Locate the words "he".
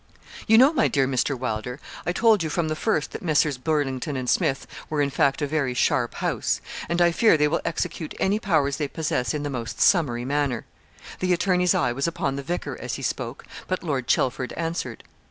12.95-13.03